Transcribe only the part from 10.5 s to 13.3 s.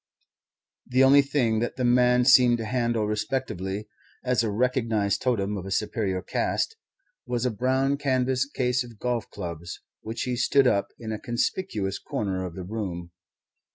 up in a conspicuous corner of the room.